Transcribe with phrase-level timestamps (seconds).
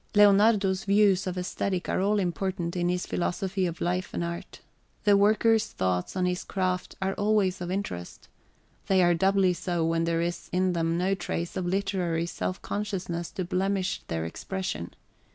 [0.15, 4.59] Leonardo's views of aesthetic are all important in his philosophy of life and art.
[5.03, 8.27] The worker's thoughts on his craft are always of interest.
[8.87, 13.29] They are doubly so when there is in them no trace of literary self consciousness
[13.33, 14.95] to blemish their expression.